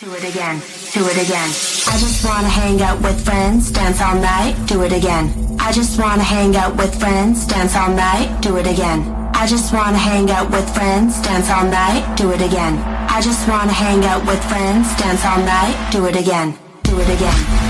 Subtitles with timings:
[0.00, 0.62] Do it again.
[0.94, 1.50] Do it again.
[1.86, 4.56] I just wanna hang out with friends, dance all night.
[4.66, 5.58] Do it again.
[5.60, 8.40] I just wanna hang out with friends, dance all night.
[8.40, 9.02] Do it again.
[9.34, 12.16] I just wanna hang out with friends, dance all night.
[12.16, 12.78] Do it again.
[13.10, 15.76] I just wanna hang out with friends, dance all night.
[15.92, 16.56] Do it again.
[16.82, 17.69] Do it again.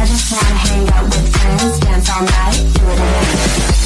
[0.00, 2.54] I just wanna hang out with friends, dance all night.
[2.74, 3.78] Do it again.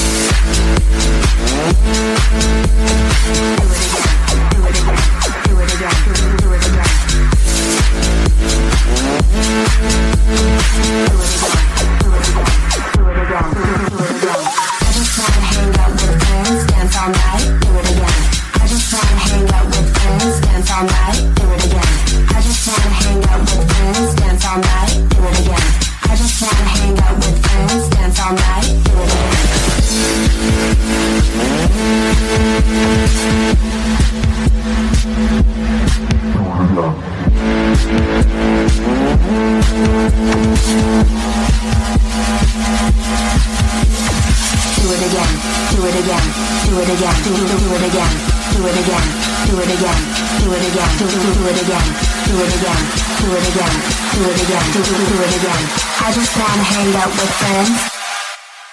[45.13, 45.29] Again,
[45.77, 46.25] do it again,
[46.65, 47.53] do it again, do, it again.
[47.53, 48.17] do, it again.
[48.53, 49.13] do it again,
[49.45, 50.01] do it again, do it again,
[50.41, 51.85] do it again, do, do, do it again,
[52.25, 52.81] do it again,
[53.21, 53.75] do it again,
[54.13, 55.63] do it again, do, do, do it again.
[56.01, 57.77] I just wanna hang out with friends.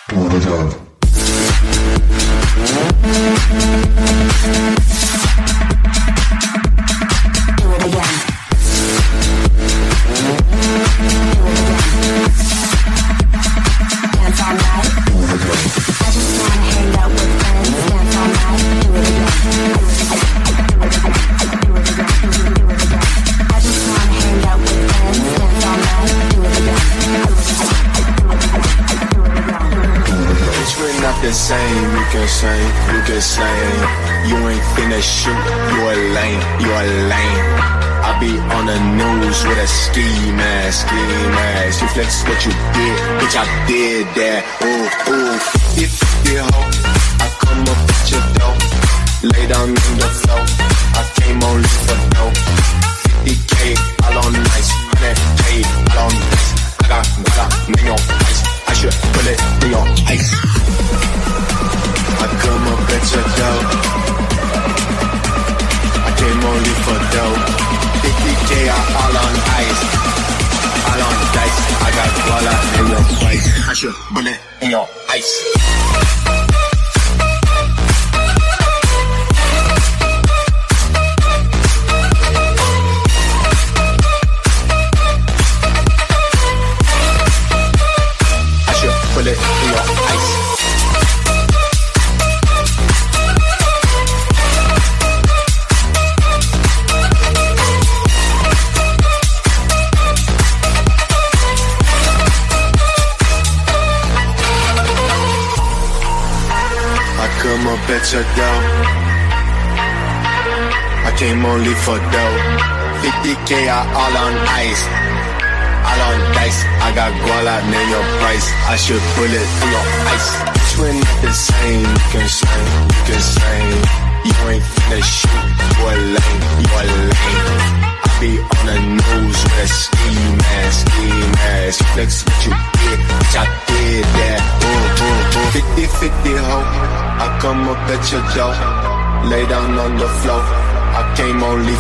[0.07, 0.67] Do it again.
[7.57, 8.15] Do it again.
[31.49, 31.85] Same.
[31.97, 32.59] You can say,
[32.93, 33.55] you can say.
[34.29, 35.43] You ain't finna shoot.
[35.73, 37.45] You a lame, you a lame.
[38.05, 40.05] I be on the news with a ski
[40.37, 41.01] mask, ski
[41.37, 41.81] mask.
[41.81, 43.35] You flex what you did, bitch.
[43.41, 44.41] I did that.
[44.61, 45.37] Ooh, ooh,
[45.73, 46.61] 50 50 ho.
[47.23, 48.57] I come up with your dough.
[49.33, 50.43] Lay down on the floor.
[50.99, 52.33] I came on leave for dough.
[53.25, 53.53] 50k,
[54.05, 54.69] all on nice.
[55.01, 55.43] 100k,
[55.89, 56.49] all on nice.
[56.77, 57.49] I got, I got.
[57.69, 58.18] I should
[58.87, 60.31] put it in your ice.
[62.15, 63.59] I come up at your door.
[66.07, 67.35] I came only for dough.
[67.99, 69.83] 50k are all on ice.
[70.87, 71.59] All on dice.
[71.83, 73.47] I got guala in your face.
[73.67, 73.95] I should
[74.27, 76.48] it in your ice.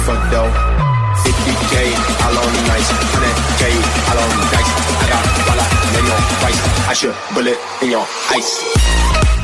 [0.05, 0.51] For dough.
[1.23, 1.75] 50k,
[2.25, 2.89] all on nice.
[2.91, 3.63] 100k,
[4.09, 4.71] all on dice.
[4.99, 6.59] I got dollar, name your price.
[6.87, 9.38] I should bullet in your ice.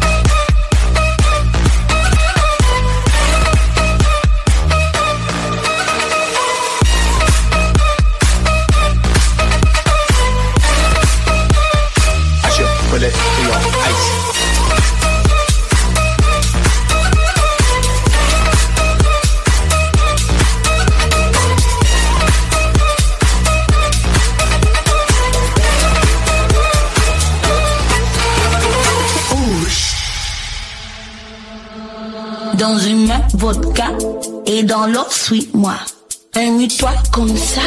[33.36, 33.86] Vodka.
[34.46, 35.76] Et dans l'autre, suis-moi.
[36.36, 37.62] Amuse-toi comme ça.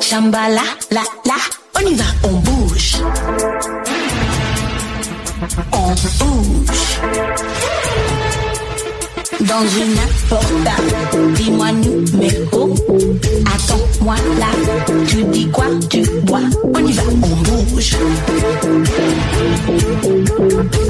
[0.00, 1.34] Chambala, la, la.
[1.76, 2.96] On y va, on bouge.
[9.40, 9.94] dans une
[10.28, 11.34] portable.
[11.34, 12.74] Dis-moi numéro.
[13.54, 14.46] Attends-moi là.
[15.06, 16.40] Tu dis quoi Tu bois
[16.74, 17.02] On y va.
[17.22, 17.96] On bouge.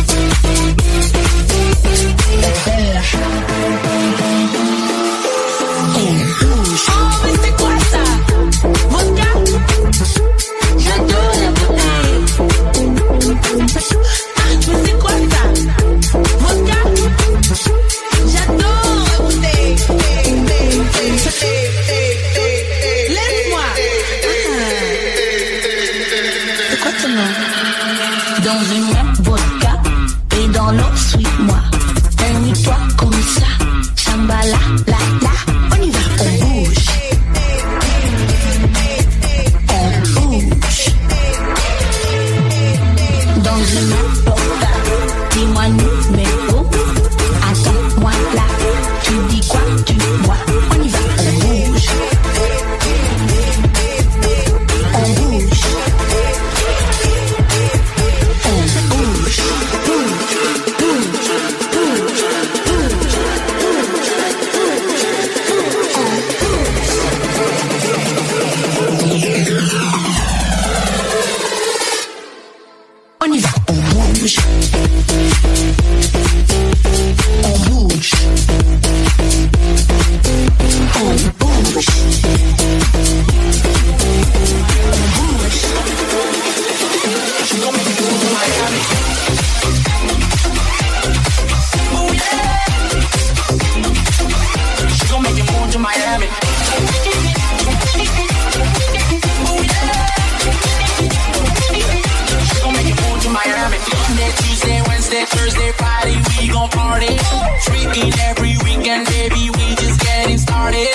[104.21, 107.17] Monday, Tuesday, Wednesday, Thursday, Friday, we gon' party.
[107.65, 110.93] Freaking every weekend, baby, we just getting started.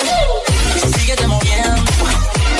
[0.94, 1.82] Síguete moviendo,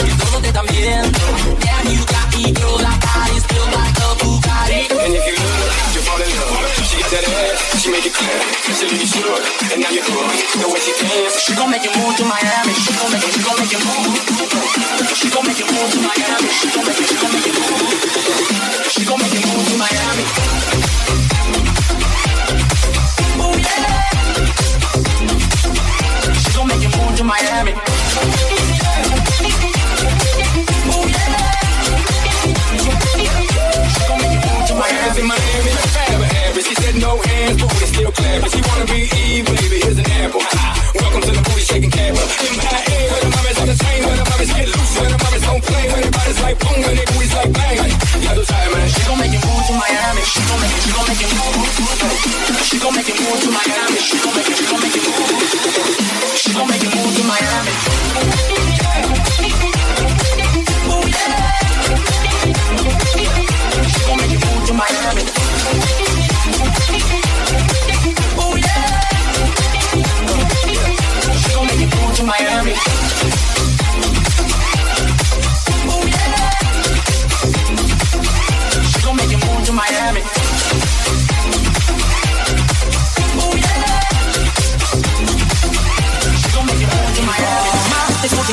[0.02, 1.18] que todo te están viendo.
[1.62, 4.82] Damn, you got me, girl, that body's built like a Bugatti.
[5.06, 6.66] And if you look, you fall in love.
[6.90, 8.40] She got that ass, she make it clear.
[8.74, 10.50] She leave you shook, and now you're hooked.
[10.50, 12.74] The way she dance, she gon' make you move to Miami.
[12.74, 14.25] She gon' make you, she gon' make you move.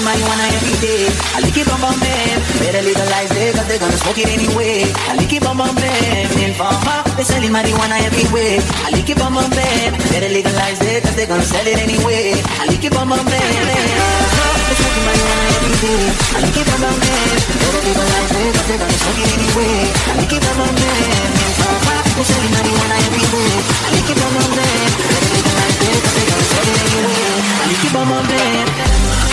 [0.04, 1.08] marijuana every day.
[1.36, 2.36] I lick it, bum bum man.
[2.60, 4.84] Better legalize it, cause they're gonna smoke it anyway.
[5.10, 6.28] I lick it, bum bum bam.
[6.44, 8.60] Informer, they selling marijuana everywhere.
[8.84, 9.90] I lick it, bum bum man.
[10.12, 12.36] Better legalize it, cause they're gonna sell it anyway.
[12.60, 13.52] I lick it, bum bum man.
[14.68, 16.04] They selling marijuana every day.
[16.36, 17.36] I lick it, bum bum man.
[17.64, 19.78] Better legalize it, cause they're gonna smoke it anyway.
[19.88, 21.32] I lick it, bum bum bam.
[21.48, 23.52] Informer, they selling marijuana every day.
[23.56, 24.88] I lick it, bum bum man.
[25.00, 27.24] Better legalize it, cause they're gonna sell it anyway.
[27.56, 29.33] I lick it, bum bum man.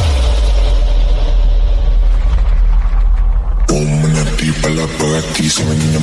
[4.75, 5.99] la paz, aquí se me niña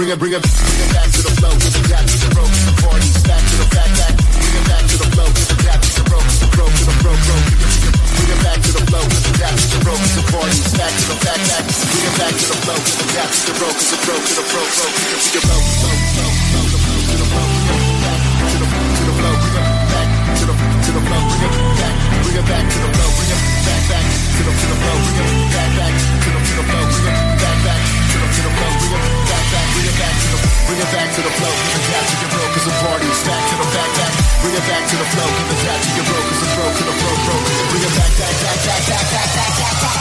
[0.00, 1.52] Bring it, bring it, bring it back to the flow.
[1.92, 3.04] Back to the ropes, the party.
[3.20, 4.16] Back to the back, back.
[4.16, 5.28] Bring it back to the flow.
[5.60, 7.44] Back to the ropes, the broke, to the broke, broke.
[8.16, 9.04] Bring it back to the flow.
[9.36, 10.56] Back to the ropes, the party.
[10.80, 11.64] Back to the back, back.
[11.68, 12.80] Bring it back to the flow.
[13.12, 15.79] Back to the ropes, the broke, to the broke, broke, Bring it to the flow.
[35.10, 37.44] flow, give it to your broke broke, broke.
[37.70, 39.98] Bring it back, back, back, back, back, back, back, back, back.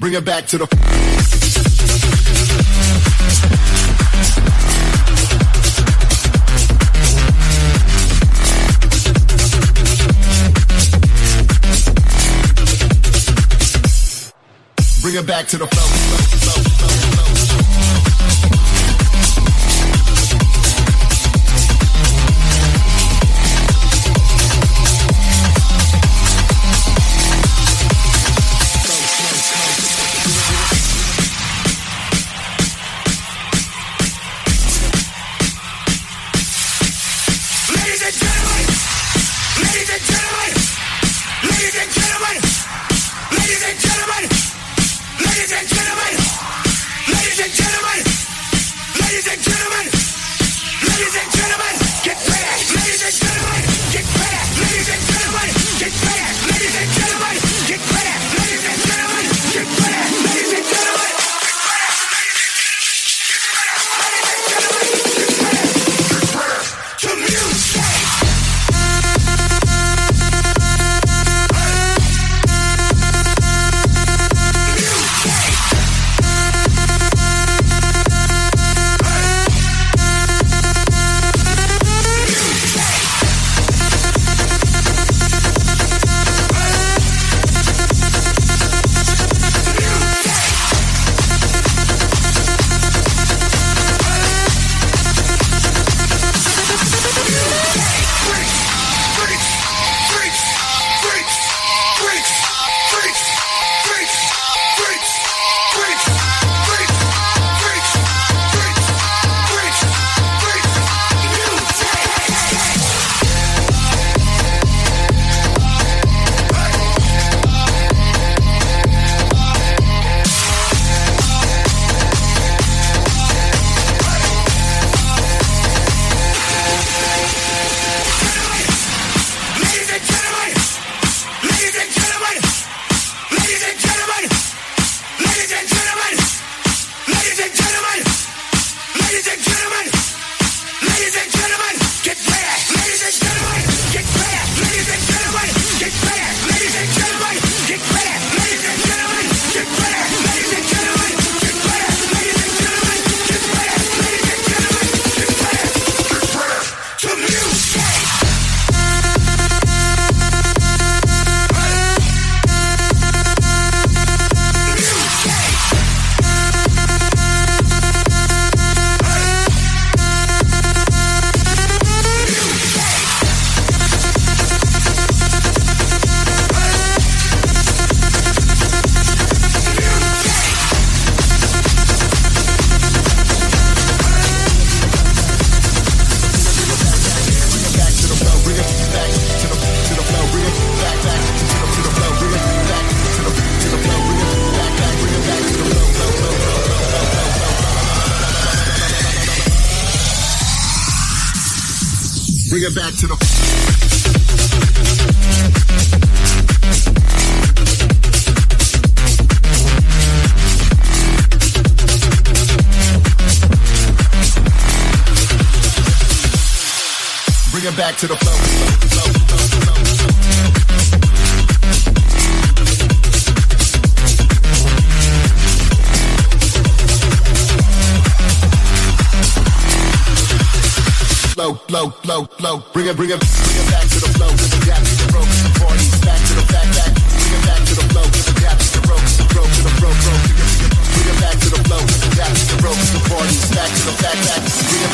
[0.00, 0.66] Bring it back to the.
[15.02, 16.37] bring it back to the flow.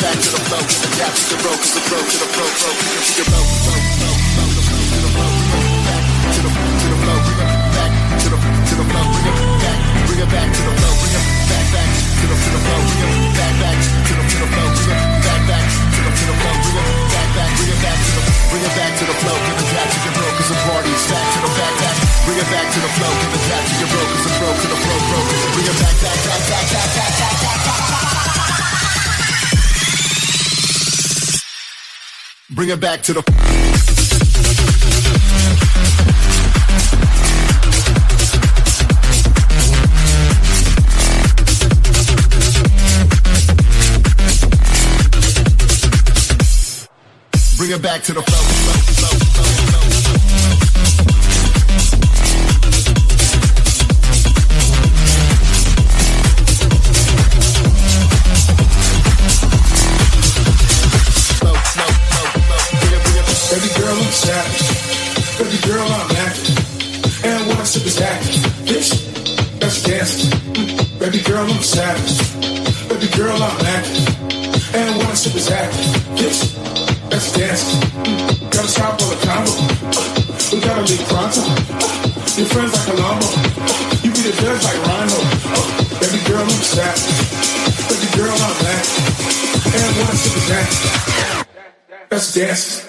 [0.05, 2.71] back to the flow, adapt to the rope, cause the pro to the pro, pro,
[2.77, 5.33] to the rope, rope, rope, rope, to the flow,
[5.89, 7.19] back to the to the flow,
[7.73, 10.93] back to the to the flow, bring it back, bring it back to the flow,
[11.01, 14.25] bring it back back to the to the flow, bring it back back to the
[14.29, 17.29] to the flow, bring it back back to the to the flow, bring it back
[17.33, 19.89] back, bring it back to the bring it back to the flow, give it back
[19.89, 21.97] to your bro, cause the party's back to the back back,
[22.29, 24.49] bring it back to the flow, give it back to your bro, cause the bro
[24.53, 25.19] to the flow, bro,
[25.57, 28.04] bring it back back back back back back back back back
[32.55, 33.23] Bring it back to the.
[47.57, 48.74] bring it back to the.
[92.15, 92.85] Let's dance.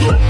[0.00, 0.29] Let's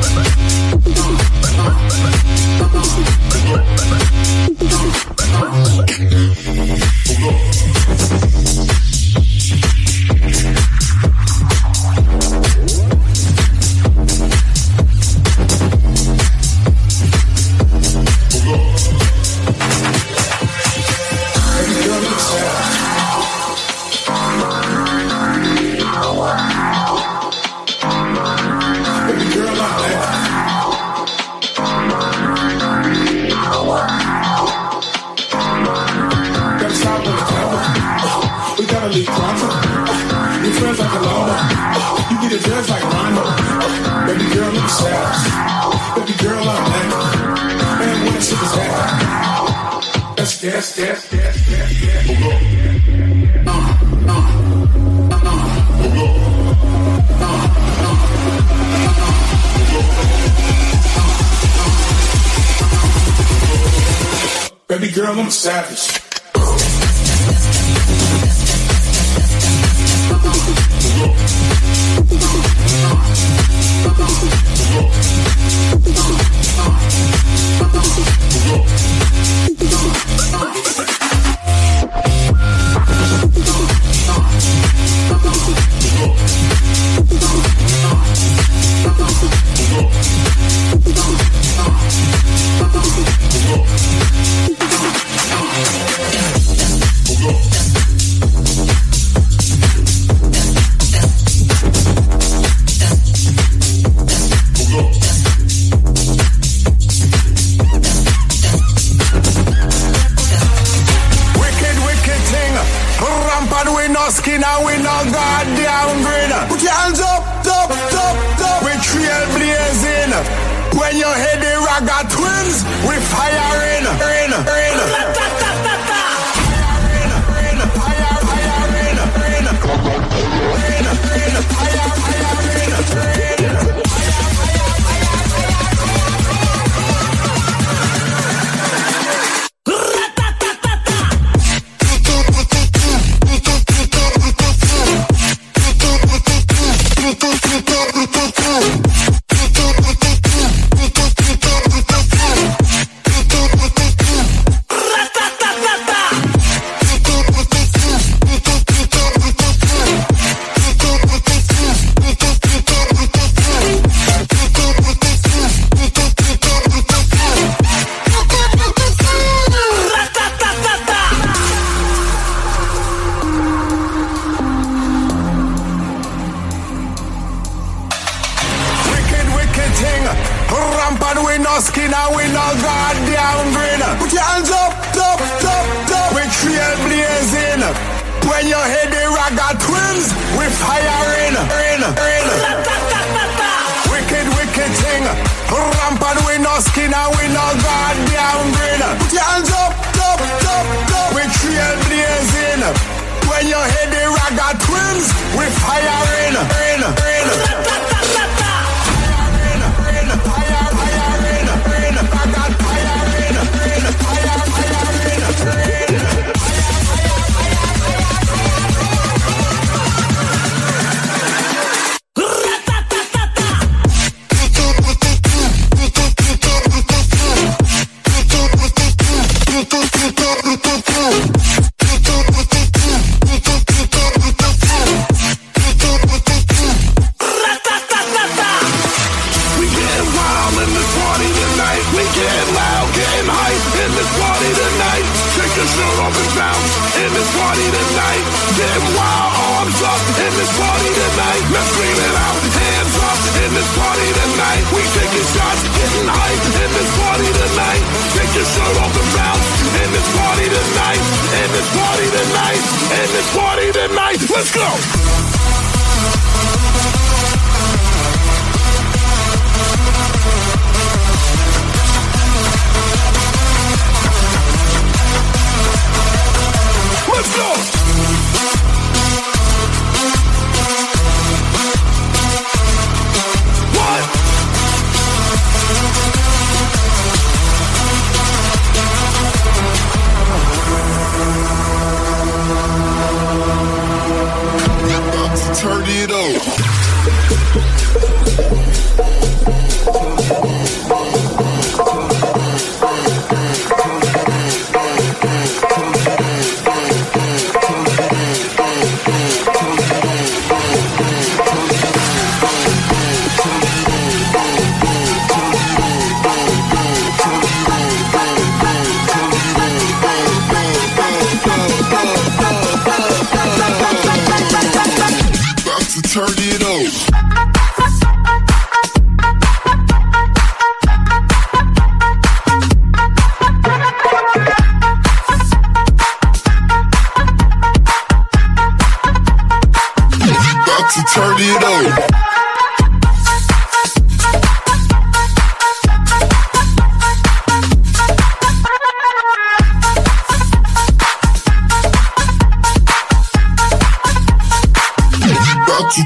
[253.76, 254.62] party tonight.
[254.74, 257.82] We taking shots, getting high in this party tonight.
[258.16, 259.46] Take your shirt off and bounce
[259.82, 261.02] in this party tonight.
[261.44, 262.62] In this party tonight.
[262.98, 264.20] In this party tonight.
[264.30, 265.29] Let's go.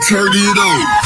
[0.09, 1.04] turn it up.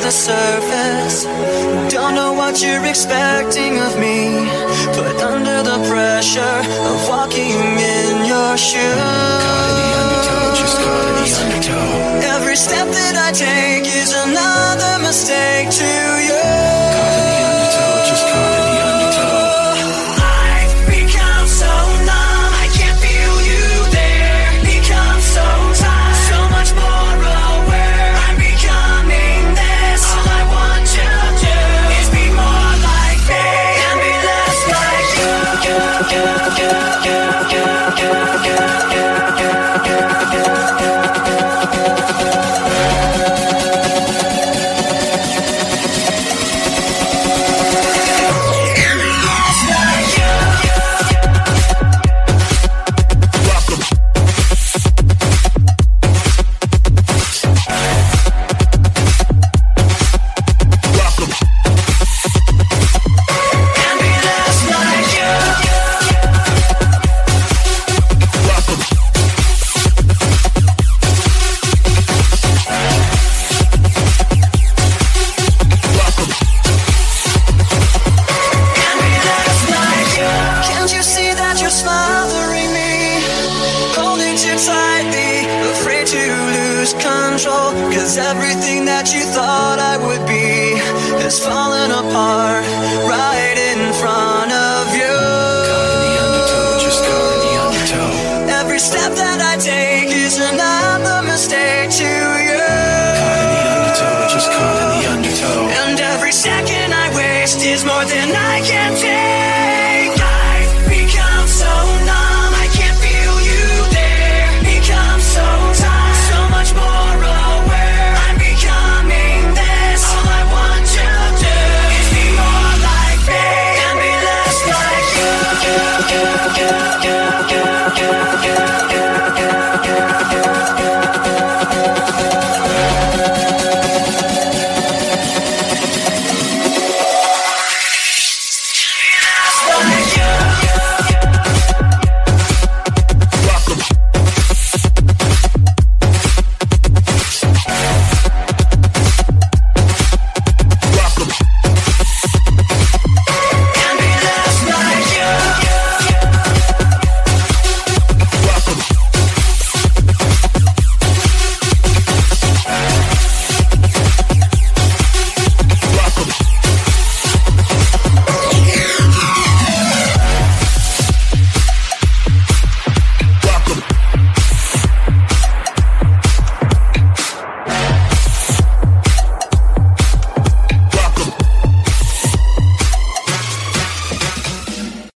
[0.00, 1.24] the surface.
[1.92, 4.46] Don't know what you're expecting of me,
[4.96, 6.58] but under the pressure
[6.90, 7.60] of walking
[7.96, 9.00] in your shoes.
[9.44, 12.34] Caught in the undertow, just caught in the undertow.
[12.36, 16.09] Every step that I take is another mistake too.